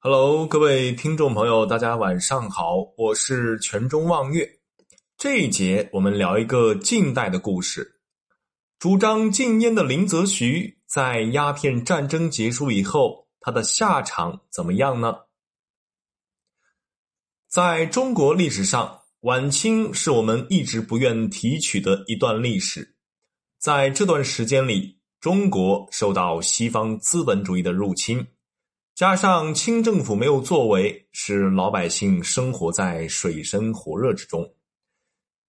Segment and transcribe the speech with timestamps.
[0.00, 4.48] Hello，各位听众朋友，大家晚上好，我是全中望月。
[5.16, 8.00] 这一节我们聊一个近代的故事。
[8.78, 15.16] 主张禁烟的林则徐，在鸦片战争结束以后，他的下场怎么样呢？
[17.48, 22.94] 在中国历史上，晚清是我们一直不愿提取的一段历史。
[23.58, 28.24] 在这段时间里，中国受到西方资本主义的入侵。
[28.98, 34.44] 加上清政府没有作为，使老百姓生活在水深火热之中。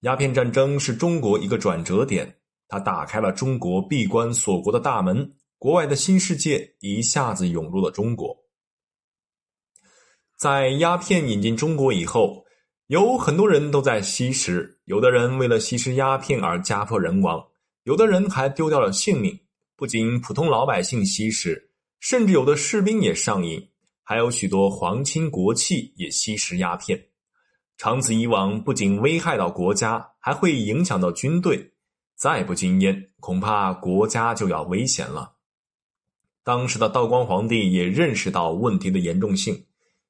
[0.00, 8.36] 鸦片战争是中国一个转折点，它打开了中国闭关锁国的大门，国外的新世界一下子涌入了中国。
[10.36, 12.44] 在鸦片引进中国以后，
[12.88, 17.42] 有很多人都在吸食，有的人为了吸食鸦片而家破人亡，
[17.84, 19.40] 有的人还丢掉了性命。
[19.74, 21.67] 不仅普通老百姓吸食。
[22.00, 23.70] 甚至有的士兵也上瘾，
[24.02, 27.06] 还有许多皇亲国戚也吸食鸦片。
[27.76, 31.72] 长此以往，不仅危害到国家，还会影响到军队。
[32.16, 35.34] 再不禁烟，恐怕国家就要危险了。
[36.42, 39.66] 当时的道光皇帝也认识到问题的严重性，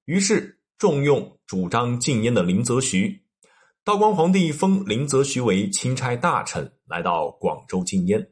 [0.07, 3.23] 于是重用主张禁烟的林则徐。
[3.85, 8.31] 道光皇帝封林则徐为钦差大臣，来到广州禁烟。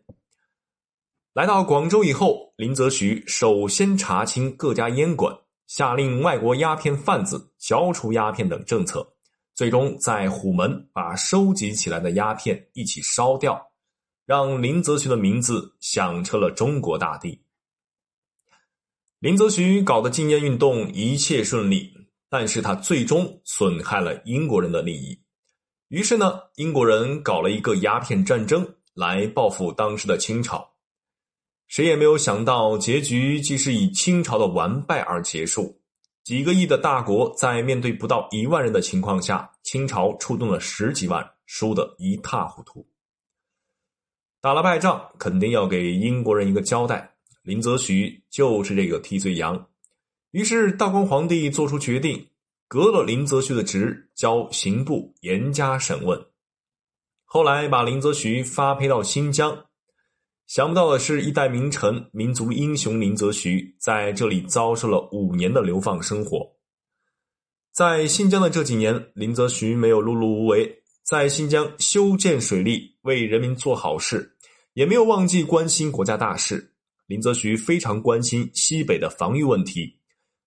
[1.37, 9.07] 来到广州以后，林则徐首先查清各家烟馆，下令外国鸦片贩子消除鸦片等政策，
[9.55, 13.63] 最终在虎门把收集起来的鸦片一起烧掉，
[14.25, 17.39] 让林则徐的名字响彻了中国大地。
[19.19, 21.93] 林则徐搞的禁烟运动一切顺利，
[22.31, 25.21] 但是他最终损害了英国人的利益。
[25.89, 30.67] 于是呢，英国人搞了一个鸦片战争来报复当时的清朝。
[31.69, 35.81] 谁也没有想到，结局既是以清朝的完败而结束。
[36.23, 42.87] 几个亿的大国在面对不到一万人的情况下，清朝出动了十几万，输得一塌糊涂。
[44.41, 47.15] 打了败仗，肯定要给英国人一个交代。
[47.43, 49.69] 林则徐就是这个替罪羊。
[50.33, 52.29] 于是，道光皇帝做出决定，
[52.67, 56.27] 革了林则徐的职，交刑部严加审问。
[57.25, 59.67] 后来，把林则徐发配到新疆。
[60.47, 66.49] 想不到的是，一代名臣、民族英雄林则徐在这里遭受了五年的流放生活。
[67.73, 74.37] 在新疆的这几年，林则徐没有碌碌无为，在新疆修建水利，为人民做好事，
[74.75, 76.73] 也没有忘记关心国家大事。
[77.07, 79.99] 林则徐非常关心西北的防御问题，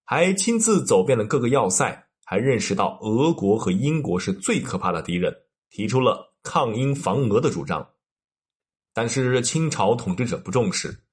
[0.06, 5.34] 还亲自走遍了各个要塞，还认识到俄国和英国是最可怕的敌人，
[5.70, 7.86] 提出了抗英防俄的主张。
[8.94, 11.04] 但是清朝统治者不重视，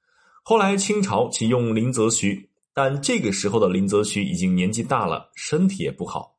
[0.43, 6.37] 后来清朝启用林则徐，但这个时候的林则徐已经年纪大了，身体也不好，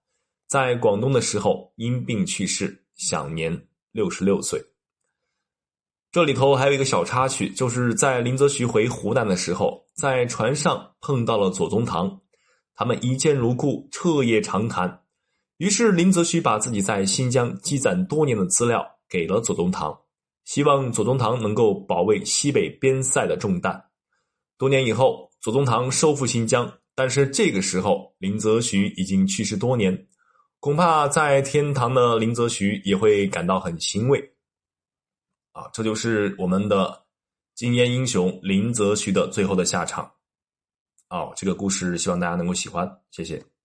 [0.48, 4.62] 在广东的时候因病去世，享年六十六岁。
[6.12, 12.22] 这里头还有一个小插曲，就是在林则徐回湖南的时候，在船上碰到了左宗棠，
[12.74, 15.04] 他们一见如故，彻夜长谈。
[15.58, 20.00] 于是林则徐把自己在新疆积攒多年的资料给了左宗棠。
[20.48, 23.90] 希望左宗棠能够保卫西北边塞的重担。
[24.58, 30.08] 多年以后，左宗棠收复新疆，但是这个时候林则徐已经去世多年，
[30.62, 34.22] 恐怕在天堂的林则徐也会感到很欣慰。
[35.52, 37.04] 啊，这就是我们的
[37.54, 40.10] 禁烟英雄林则徐的最后的下场。
[41.10, 43.57] 哦，这个故事希望大家能够喜欢，谢谢。